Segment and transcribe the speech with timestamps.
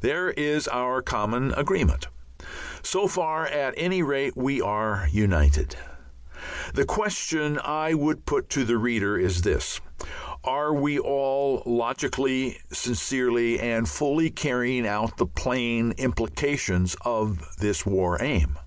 [0.00, 2.08] There is our common agreement.
[2.82, 5.76] So far, at any rate, we are united.
[6.74, 9.80] The question I would put to the reader is this:
[10.42, 18.20] Are we all logically, sincerely, and fully carrying out the plain implications of this War
[18.20, 18.58] Aim?